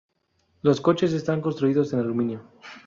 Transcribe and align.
Los 0.63 0.81
coches 0.81 1.13
están 1.13 1.41
construidos 1.41 1.93
en 1.93 1.99
aluminio. 1.99 2.41